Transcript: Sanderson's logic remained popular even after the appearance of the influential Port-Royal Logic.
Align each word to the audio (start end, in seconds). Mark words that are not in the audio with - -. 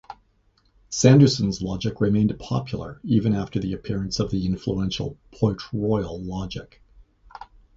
Sanderson's 0.89 1.61
logic 1.61 2.01
remained 2.01 2.33
popular 2.39 2.99
even 3.03 3.35
after 3.35 3.59
the 3.59 3.71
appearance 3.73 4.19
of 4.19 4.31
the 4.31 4.47
influential 4.47 5.15
Port-Royal 5.33 6.19
Logic. 6.23 6.81